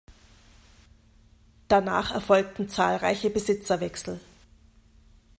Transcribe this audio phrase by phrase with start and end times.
[1.67, 4.19] Danach erfolgten zahlreiche Besitzerwechsel.